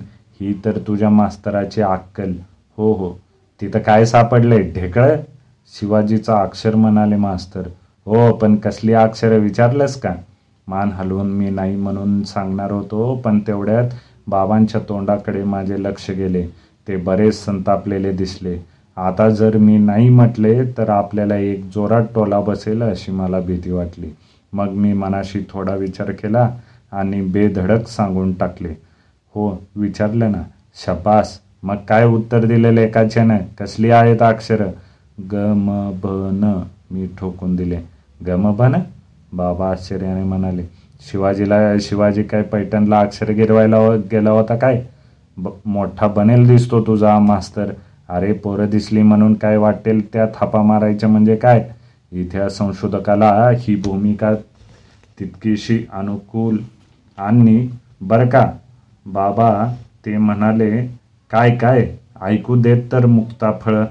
[0.41, 2.31] ही तर तुझ्या मास्तराची अक्कल.
[2.77, 3.19] हो हो.
[3.61, 4.61] तिथं काय सापडले?
[4.61, 5.15] ढेकळ?
[5.79, 7.61] शिवाजीचा अक्षर म्हणाले मास्तर.
[8.05, 9.37] हो पण कसली अक्षरं?
[9.37, 10.13] विचारलंस का?
[10.67, 13.89] मान हलवून मी नाही म्हणून सांगणार होतो पण तेवढ्यात
[14.27, 16.47] बाबांच्या तोंडाकडे माझे लक्ष गेले.
[16.87, 18.57] ते बरेच संतापलेले दिसले.
[18.97, 24.09] आता जर मी नाही म्हटले तर आपल्याला एक जोरात टोला बसेल अशी मला भीती वाटली.
[24.53, 26.49] मग मी मनाशी थोडा विचार केला
[26.91, 28.69] आणि बेधडक सांगून टाकले.
[29.35, 30.41] हो विचारलं ना.
[30.85, 33.37] शपास मग काय उत्तर दिलेलं एकाच्यानं?
[33.59, 34.71] कसली आहेत अक्षरं?
[35.31, 35.91] ग म
[36.33, 37.79] न मी ठोकून दिले.
[38.27, 38.75] गमभन?
[38.75, 38.79] न
[39.33, 40.63] बाबा आश्चर्याने म्हणाले.
[41.11, 44.81] शिवाजीला शिवाजी काय पैठणला अक्षर गिरवायला हो- गेला होता काय?
[45.37, 47.71] ब मोठा बनेल दिसतो तुझा मास्तर.
[48.09, 51.69] अरे पोरं दिसली म्हणून काय वाटेल त्या थापा मारायच्या म्हणजे काय?
[52.11, 54.33] इतिहास संशोधकाला ही भूमिका
[55.19, 56.57] तितकीशी अनुकूल
[57.17, 57.69] आणि
[58.01, 58.45] बरं का?
[59.05, 59.73] बाबा
[60.05, 60.87] ते म्हणाले
[61.31, 61.87] काय काय?
[62.21, 63.83] ऐकू देत तर मुक्ता फळ.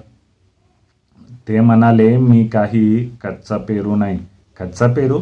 [1.49, 4.19] ते म्हणाले मी काही कच्चा पेरू नाही.
[4.61, 5.21] कच्चा पेरू?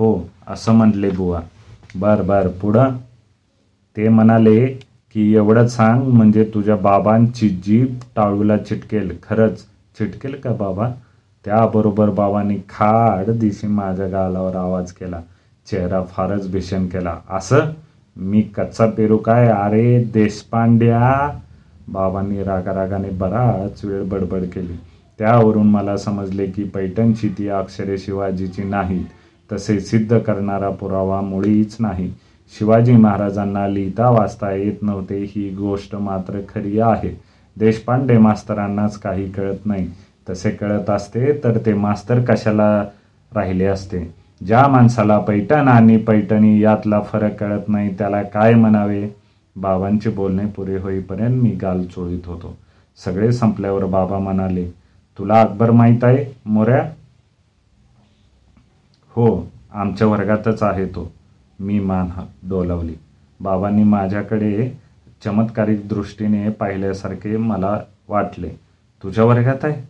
[0.00, 1.40] हो असं म्हटले बुवा.
[1.96, 2.96] बर बर पुढं?
[3.96, 4.66] ते म्हणाले
[5.14, 9.58] की एवढं सांग म्हणजे तुझ्या बाबांची जीभ टाळूला चिटकेल खरंच
[9.98, 10.90] चिटकेल का बाबा?
[11.44, 15.20] त्याबरोबर बाबांनी खाड दिशी माझ्या गालावर आवाज केला.
[15.66, 17.16] चेहरा फारच भीषण केला.
[17.30, 17.70] असं?
[18.16, 19.48] मी कच्चा पेरू काय?
[19.48, 21.30] अरे देशपांड्या!
[21.88, 24.76] बाबांनी रागारागाने बराच वेळ बडबड केली.
[25.18, 29.04] त्यावरून मला समजले की पैठणची ती अक्षरे शिवाजीची नाहीत.
[29.52, 32.12] तसे सिद्ध करणारा पुरावा मुळीच नाही.
[32.58, 35.22] शिवाजी महाराजांना लिहिता वाचता येत नव्हते.
[35.22, 37.20] ही गोष्ट मात्र खरी आहे.
[37.56, 39.88] देशपांडे मास्तरांनाच काही कळत नाही.
[40.28, 42.84] तसे कळत असते तर ते मास्तर कशाला
[43.34, 44.14] राहिले असते?
[44.46, 49.08] ज्या माणसाला पैठण आणि पैठणी यातला फरक कळत नाही त्याला काय म्हणावे?
[49.56, 52.56] बाबांचे बोलणे पुरे होईपर्यंत मी गाल चोळीत होतो.
[53.04, 54.64] सगळे संपल्यावर बाबा म्हणाले
[55.18, 56.90] तुला अकबर माहीत आहे मोऱ्या?
[59.10, 61.12] हो आमच्या वर्गातच आहे तो.
[61.60, 62.08] मी मान
[62.48, 62.94] डोलावली.
[63.40, 64.78] बाबांनी माझ्याकडे
[65.24, 68.48] चमत्कारिक दृष्टीने पाहिल्यासारखे मला वाटले.
[69.02, 69.88] तुझ्या वर्गात आहे?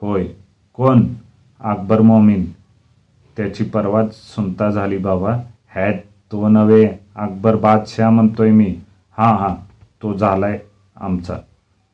[0.00, 0.26] होय.
[0.74, 1.02] कोण?
[1.60, 2.44] अकबर मोमीन.
[3.36, 5.36] त्याची परवाच सुनता झाली बाबा.
[5.74, 5.94] हॅट
[6.32, 6.88] तो नव्हे.
[7.16, 8.76] अकबर बादशाह म्हणतोय मी.
[9.18, 9.54] हां हां
[10.02, 10.58] तो झालाय
[10.96, 11.38] आमचा.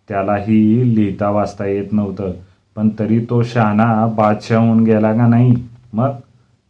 [0.09, 2.33] त्यालाही लिहिता वाचता येत नव्हतं.
[2.77, 5.55] पण तरी तो शहाणा बादशाह होऊन गेला का नाही?
[5.93, 6.11] मग?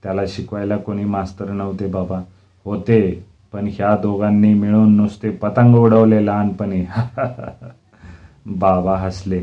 [0.03, 2.23] त्याला शिकवायला कोणी मास्तर नव्हते बाबा.
[2.65, 6.85] होते पण ह्या दोघांनी मिळून नुसते पतंग उडवले लहानपणी.
[8.47, 9.43] बाबा हसले.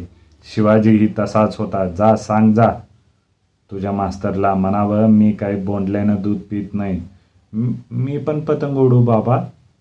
[0.55, 1.87] शिवाजीही तसाच होता.
[1.87, 2.71] जा सांग जा.
[3.71, 7.01] तुझ्या मास्तरला म्हणावं मी काही बोंडल्यानं दूध पित नाही.
[7.91, 9.37] मी पण पतंग उडू बाबा.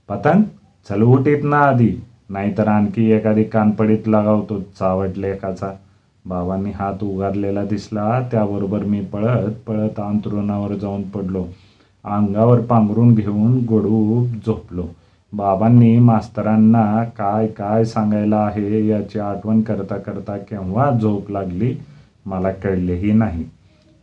[0.08, 0.42] पतंग?
[0.88, 1.96] चल उठीत ना आधी.
[2.30, 5.72] नाहीतर आणखी एखादी कानपडीत लगावतो चावटले एकाचा.
[6.26, 11.46] बाबांनी हात उगारलेला दिसला त्याबरोबर मी पळत पळत अंतरुणावर जाऊन पडलो.
[12.04, 14.87] अंगावर पांघरून घेऊन गोडूप झोपलो.
[15.32, 21.74] बाबांनी मास्तरांना काय काय सांगायला आहे याची आठवण करता करता केव्हा झोप लागली
[22.26, 23.44] मला कळलेही नाही.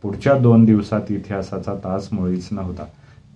[0.02, 2.84] पुढच्या दोन दिवसात इतिहासाचा तास मुळीच नव्हता.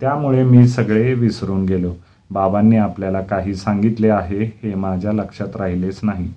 [0.01, 1.93] त्यामुळे मी सगळे विसरून गेलो.
[2.31, 6.27] बाबांनी आपल्याला काही सांगितले आहे हे माझ्या लक्षात राहिलेच नाही.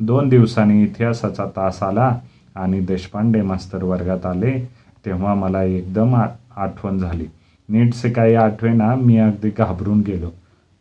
[0.00, 2.18] दोन दिवसांनी इतिहासाचा तास आला
[2.54, 4.58] आणि देशपांडे मास्तर वर्गात आले
[5.06, 6.14] तेव्हा मला एकदम
[6.56, 7.26] आठवण झाली.
[7.68, 10.30] नीटसे काही आठवेना मी अगदी घाबरून गेलो.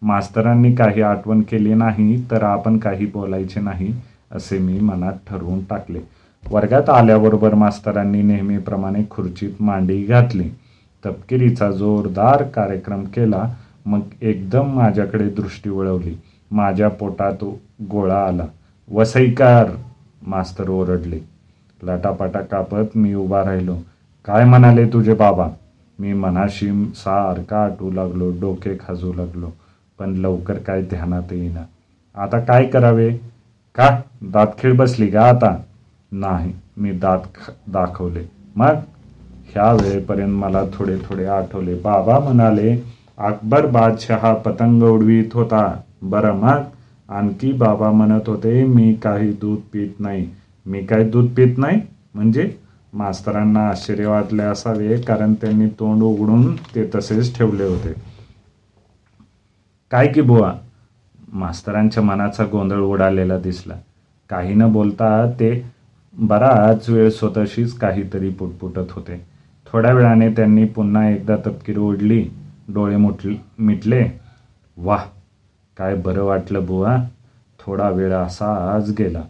[0.02, 3.94] मास्तरांनी काही आठवण केली नाही तर आपण काही बोलायचे नाही
[4.32, 6.00] असे मी मनात ठरवून टाकले.
[6.52, 10.50] वर्गात आल्याबरोबर मास्तरांनी नेहमीप्रमाणे खुर्चीत मांडी घातली.
[11.06, 13.44] तपकिरीचा जोरदार कार्यक्रम केला
[13.86, 16.16] मग एकदम माझ्याकडे दृष्टी वळवली.
[16.52, 17.44] माझ्या पोटात
[17.92, 18.46] गोळा आला.
[18.92, 19.70] वसईकार
[20.28, 21.20] मास्तर ओरडले.
[21.84, 23.76] लाटापाटा कापत मी उभा राहिलो.
[24.26, 25.48] काय म्हणाले तुझे बाबा?
[26.00, 29.50] मी मनाशी सारखा आटू लागलो डोके खाजू लागलो
[30.00, 31.64] पण लवकर काय ध्यानात येईना.
[32.16, 33.12] आता काय करावे?
[33.76, 34.02] का?
[34.24, 35.56] दातखीळ बसली का आता?
[36.12, 38.24] नाही मी दात दाखवले.
[38.56, 38.74] मग?
[39.52, 41.76] ह्या वेळेपर्यंत मला थोडे थोडे आठवले.
[41.76, 42.78] बाबा म्हणाले
[43.18, 45.82] अकबर बादशहा पतंग उडवीत होता.
[46.02, 46.64] बरं मग?
[47.10, 50.30] आणखी बाबा म्हणत होते मी काही दूध पित नाही.
[50.66, 51.82] मी काही दूध पित नाही?
[52.16, 52.56] म्हणजे
[52.94, 57.94] मास्तरांना आश्चर्य वाटले असावे कारण त्यांनी तोंड उघडून ते तसेच ठेवले होते.
[59.92, 60.54] काय की बुवा?
[61.34, 63.74] मास्तरांच्या मनाचा गोंधळ उडालेला दिसला.
[64.30, 65.66] काही न बोलता ते
[66.20, 69.26] बराच वेळ स्वतःशीच काहीतरी पुटपुटत होते.
[69.74, 72.30] थोड्या वेळाने त्यांनी पुन्हा एकदा तपकीर ओढली.
[72.74, 74.08] डोळे मुटले मिटले.
[74.78, 75.04] वाह!
[75.78, 76.98] काय बरं वाटलं बुवा?
[77.60, 79.22] थोडा वेळ असा आज गेला.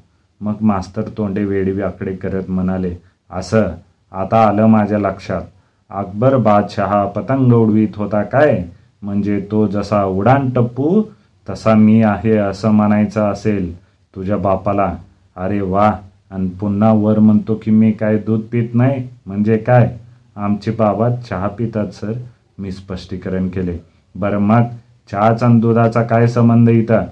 [0.41, 2.95] मग मास्तर तोंडे वेडीवाकडे करत म्हणाले
[3.31, 3.67] असं
[4.11, 5.41] आता आलं माझ्या लक्षात.
[5.89, 8.63] अकबर बादशहा पतंग उडवीत होता काय?
[9.01, 11.03] म्हणजे तो जसा उडान टप्पू
[11.49, 13.75] तसा मी आहे असं म्हणायचं असेल
[14.15, 14.93] तुझ्या बापाला.
[15.35, 15.91] अरे वा
[16.31, 19.07] आणि पुन्हा वर म्हणतो की मी काय दूध पित नाही?
[19.25, 19.97] म्हणजे काय?
[20.35, 22.13] आमचे बाबा चहा पितात सर.
[22.59, 23.77] मी स्पष्टीकरण केले.
[24.15, 24.61] बरं मग
[25.11, 27.03] चहाचा आणि दुधाचा काय संबंध इथं?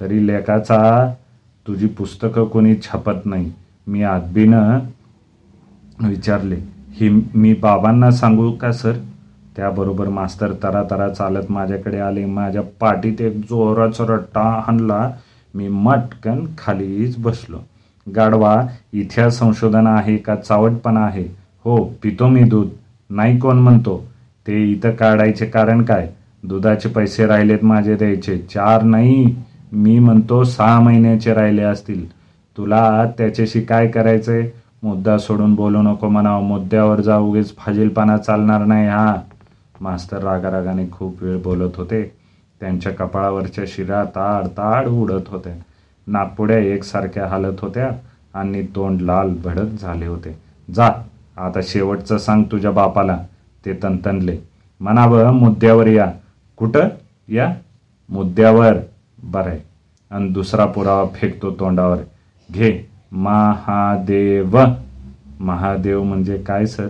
[0.00, 1.12] तरी लेखाचा
[1.66, 3.52] तुझी पुस्तकं कोणी छापत नाही.
[3.86, 4.78] मी आदबीनं
[6.08, 6.56] विचारले
[6.90, 8.92] ही मी बाबांना सांगू का सर?
[9.56, 12.24] त्याबरोबर मास्तर तरा तरा चालत माझ्याकडे आले.
[12.24, 15.10] माझ्या पाठीत एक जोराचा रट्टा हाणला
[15.54, 17.58] मी मटकन खालीच बसलो.
[18.16, 20.36] गाडवा इतिहास संशोधन आहे का?
[20.36, 21.28] चावटपणा आहे.
[21.64, 22.68] हो पितो मी दूध.
[23.10, 24.04] नाही कोण म्हणतो?
[24.46, 26.08] ते इथं काढायचे कारण काय?
[26.44, 28.38] दुधाचे पैसे राहिलेत माझे द्यायचे.
[28.38, 29.34] चार नाही
[29.72, 32.12] मी म्हणतो सहा महिन्याचे राहिले असतील.
[32.56, 34.50] तुला त्याच्याशी काय करायचंय?
[34.82, 36.42] मुद्दा सोडून बोलू नको म्हणावं.
[36.42, 39.16] मुद्द्यावर जा उगीच फाजीलपणा चालणार नाही हा.
[39.80, 42.12] मास्तर रागारागाने खूप वेळ बोलत होते.
[42.60, 45.52] त्यांच्या कपाळावरच्या शिरा ताड ताड उडत होत्या.
[46.06, 47.90] नागपुड्या एकसारख्या हालत होत्या
[48.34, 50.38] आणि तोंड लाल भडक झाले होते.
[50.74, 50.90] जा
[51.36, 53.18] आता शेवटचं सांग तुझ्या बापाला
[53.66, 54.38] ते तनतनले.
[54.80, 56.12] म्हणावं मुद्द्यावर या.
[56.56, 56.88] कुठं?
[57.28, 57.54] या
[58.08, 58.74] मुद्द्यावर.
[59.22, 59.44] बरं.
[59.44, 59.60] आहे
[60.10, 61.96] आणि दुसरा पुरावा फेकतो तोंडावर.
[62.54, 62.90] घे.
[63.12, 64.58] महादेव.
[65.40, 66.88] महादेव म्हणजे काय सर?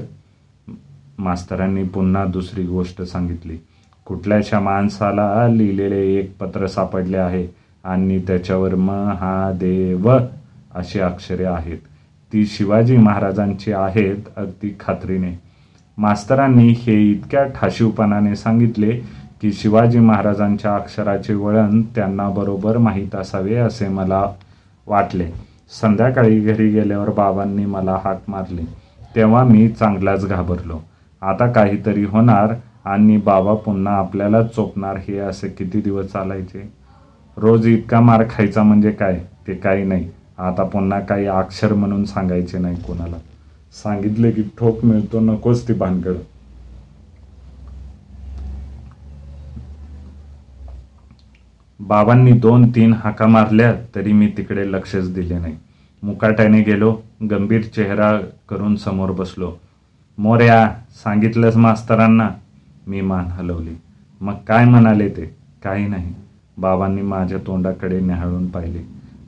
[1.19, 3.59] मास्तरांनी पुन्हा दुसरी गोष्ट सांगितली.
[4.05, 7.49] कुठल्याशा माणसाला लिहिलेले एक पत्र सापडले आहे
[7.85, 10.13] आणि त्याच्यावर महादेव
[10.75, 11.79] अशी अक्षरे आहेत.
[12.33, 15.41] ती शिवाजी महाराजांची आहेत अगदी खात्रीने.
[15.99, 19.01] मास्तरांनी हे इतक्या ठाशीवपणाने सांगितले
[19.45, 24.33] की शिवाजी महाराजांच्या अक्षराचे वळण त्यांना बरोबर माहीत असावे असे मला
[24.87, 25.27] वाटले.
[25.81, 28.63] संध्याकाळी घरी गेल्यावर बाबांनी मला हाक मारली.
[29.17, 30.81] तेव्हा मी चांगलाच घाबरलो.
[31.23, 32.55] आता काहीतरी होणार
[32.85, 36.73] आणि बाबा पुन्हा आपल्याला चोपणार हे असे किती दिवस चालायचे?
[37.37, 39.21] रोज इतका मार खायचा म्हणजे काय?
[39.49, 40.11] ते काही नाही.
[40.39, 43.17] आता पुन्हा काही अक्षर म्हणून सांगायचे नाही कोणाला.
[43.83, 46.15] सांगितले की ठोक मिळतो नकोच ती भानगड.
[51.81, 55.57] बाबांनी दोन तीन हाका मारल्या तरी मी तिकडे लक्षच दिले नाही.
[56.03, 59.53] मुकाट्याने गेलो गंभीर चेहरा करून समोर बसलो.
[60.19, 62.31] मोर्या सांगितलंच मास्तरांना?
[62.87, 63.79] मी मान हलवली.
[64.21, 65.37] मग काय म्हणाले ते?
[65.65, 66.15] काही नाही.
[66.59, 68.79] बाबांनी माझ्या तोंडाकडे न्याहाळून पाहिले.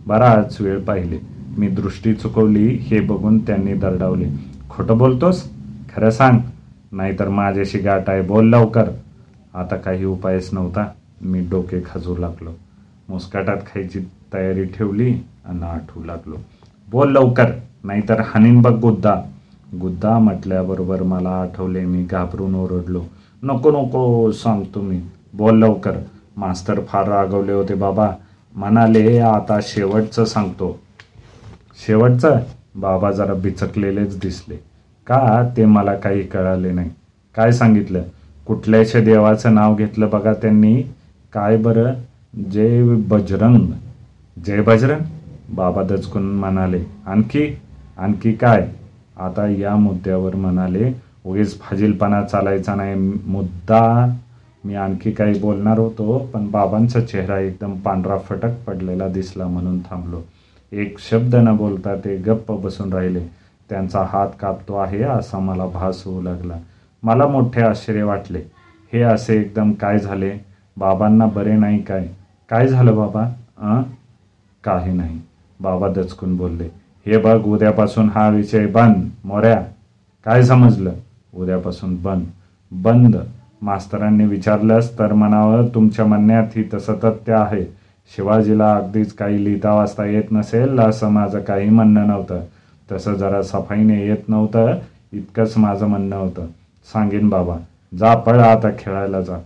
[0.06, 1.18] बराच वेळ पाहिले.
[1.58, 4.28] मी दृष्टी चुकवली हे बघून त्यांनी दरडावले.
[4.70, 5.50] खोटं बोलतोस?
[5.96, 6.38] खरं सांग.
[6.92, 8.84] नाहीतर माझ्याशी गाठ आहे बोल लवकर.
[9.54, 10.88] आता काही उपायच नव्हता.
[11.22, 12.50] मी डोके खाजू लागलो.
[13.08, 14.00] मुस्काटात खायची
[14.34, 16.36] तयारी ठेवली आणि आठवू लागलो.
[16.90, 17.52] बोल लवकर
[17.84, 19.14] नाहीतर हानीन बघ गुद्दा.
[19.80, 23.02] गुद्दा म्हटल्याबरोबर मला आठवले मी घाबरून ओरडलो.
[23.42, 25.00] नको नको सांगतो मी
[25.34, 25.92] बोल लवकर.
[26.36, 28.10] मास्तर फार रागवले होते बाबा.
[28.56, 30.80] म्हणाले आता शेवटचं सांगतो.
[31.86, 32.40] शेवटचं?
[32.76, 34.56] बाबा जरा बिचकलेलेच दिसले.
[35.06, 35.50] का?
[35.56, 36.90] ते मला काही कळाले नाही.
[37.34, 38.02] काय सांगितलं?
[38.46, 40.82] कुठल्याशा देवाचं नाव घेतलं बघा त्यांनी?
[41.36, 41.92] काय बरं?
[42.50, 43.72] जय बजरंग.
[44.44, 45.00] जय बजरंग?
[45.54, 47.58] बाबा दचकून म्हणाले आणखी?
[47.98, 48.68] आणखी काय?
[49.16, 50.92] आता या मुद्द्यावर म्हणाले
[51.26, 52.94] उगीच फाजीलपणा चालायचा नाही
[53.26, 54.14] मुद्दा.
[54.64, 60.20] मी आणखी काही बोलणार होतो पण बाबांचा चेहरा एकदम पांढरा फटक पडलेला दिसला म्हणून थांबलो.
[60.72, 63.26] एक शब्द न बोलता ते गप्प बसून राहिले.
[63.68, 66.54] त्यांचा हात कापतो आहे असा मला भास होऊ लागला.
[67.02, 68.42] मला मोठे आश्चर्य वाटले.
[68.92, 70.45] हे असे एकदम काय झाले?
[70.78, 72.08] बाबांना बरे नाही काय?
[72.48, 73.22] काय झालं बाबा?
[73.58, 73.82] अं
[74.64, 75.20] काही नाही.
[75.60, 76.68] बाबा दचकून बोलले
[77.06, 79.62] हे बघ उद्यापासून हा विषय बंद मोऱ्या.
[80.24, 80.92] काय समजलं?
[81.34, 82.24] उद्यापासून बंद.
[82.72, 83.16] बंद?
[83.62, 87.64] मास्तरांनी विचारलंस तर म्हणावं तुमच्या म्हणण्यात ही तसं तथ्य आहे.
[88.16, 92.40] शिवाजीला अगदीच काही लिहिता वाचता येत नसेल असं माझं काही म्हणणं नव्हतं.
[92.92, 94.74] तसं जरा सफाईने येत नव्हतं
[95.12, 96.46] इतकंच माझं म्हणणं होतं.
[96.92, 97.56] सांगेन बाबा.
[97.98, 99.36] जा पळ आता खेळायला जा.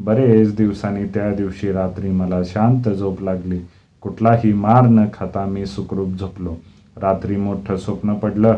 [0.00, 3.60] बरेच दिवसांनी त्या दिवशी रात्री मला शांत झोप लागली.
[4.00, 6.54] कुठलाही मार न खाता मी सुखरूप झोपलो.
[6.96, 8.54] रात्री मोठं स्वप्न पडलं.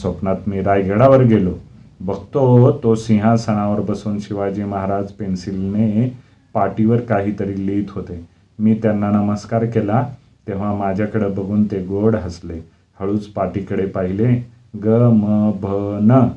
[0.00, 1.52] स्वप्नात मी रायगडावर गेलो.
[2.00, 6.16] बघतो तो सिंहासनावर बसून शिवाजी महाराज पेन्सिलने
[6.54, 8.24] पाटीवर काहीतरी लिहित होते.
[8.58, 10.08] मी त्यांना नमस्कार केला.
[10.48, 12.64] तेव्हा माझ्याकडे बघून ते गोड हसले.
[13.00, 14.46] हळूच पाटीकडे पाहिले.
[14.84, 15.66] ग म भ
[16.02, 16.28] न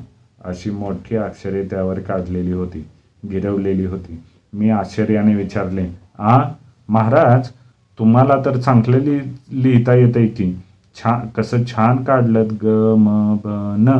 [0.44, 2.86] अशी मोठी अक्षरे त्यावर काढलेली होती.
[3.30, 4.20] गिरवलेली होती.
[4.52, 5.86] मी आश्चर्याने विचारले
[6.18, 6.38] आ
[6.88, 7.48] महाराज
[7.98, 9.18] तुम्हाला तर चांगलं लि
[9.62, 10.52] लिहिता येतंय की
[10.96, 13.98] छान कसं छान काढलं ग म ब न?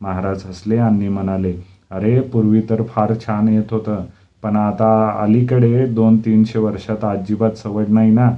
[0.00, 1.54] महाराज हसले आणि म्हणाले
[1.90, 4.04] अरे पूर्वी तर फार छान येत होतं
[4.42, 8.30] पण आता अलीकडे दोन तीनशे वर्षात अजिबात सवड नाही ना?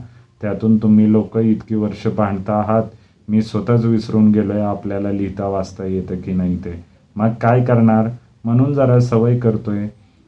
[0.43, 2.83] त्यातून तुम्ही लोक इतकी वर्ष भांडता आहात
[3.29, 6.85] मी स्वतःच विसरून गेलोय आपल्याला लिहिता वाचता येतं की नाही ते.
[7.17, 8.09] मग काय करणार?
[8.45, 9.87] म्हणून जरा सवय करतोय.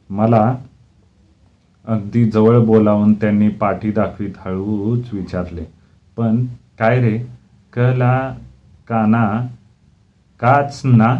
[0.09, 0.55] मला
[1.87, 5.63] अगदी जवळ बोलावून त्यांनी पाठी दाखवीत हळूच विचारले
[6.17, 6.45] पण
[6.79, 7.17] काय रे?
[7.73, 8.17] कला
[8.87, 9.25] काना
[10.39, 11.15] काच ना?